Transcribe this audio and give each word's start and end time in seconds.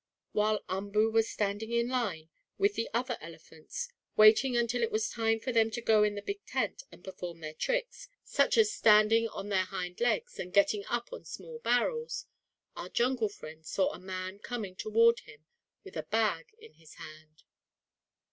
While 0.31 0.63
Umboo 0.67 1.11
was 1.11 1.29
standing 1.29 1.71
in 1.71 1.87
line, 1.87 2.31
with 2.57 2.73
the 2.73 2.89
other 2.91 3.19
elephants, 3.21 3.87
waiting 4.17 4.57
until 4.57 4.81
it 4.81 4.89
was 4.91 5.11
time 5.11 5.39
for 5.39 5.51
them 5.51 5.69
to 5.69 5.79
go 5.79 6.01
in 6.01 6.15
the 6.15 6.23
big 6.23 6.43
tent, 6.47 6.81
and 6.91 7.03
perform 7.03 7.39
their 7.39 7.53
tricks, 7.53 8.09
such 8.23 8.57
as 8.57 8.73
standing 8.73 9.27
on 9.27 9.49
their 9.49 9.65
hind 9.65 10.01
legs 10.01 10.39
and 10.39 10.53
getting 10.55 10.83
up 10.87 11.13
on 11.13 11.23
small 11.23 11.59
barrels, 11.59 12.25
our 12.75 12.89
jungle 12.89 13.29
friend 13.29 13.63
saw 13.63 13.93
a 13.93 13.99
man 13.99 14.39
coming 14.39 14.75
toward 14.75 15.19
him 15.19 15.45
with 15.83 15.95
a 15.95 16.01
bag 16.01 16.47
in 16.57 16.73
his 16.73 16.95
hand. 16.95 17.43